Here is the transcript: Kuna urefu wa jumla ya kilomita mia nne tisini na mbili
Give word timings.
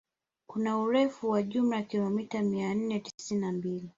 Kuna 0.47 0.77
urefu 0.79 1.29
wa 1.29 1.43
jumla 1.43 1.75
ya 1.75 1.83
kilomita 1.83 2.41
mia 2.41 2.73
nne 2.75 2.99
tisini 2.99 3.41
na 3.41 3.51
mbili 3.51 3.89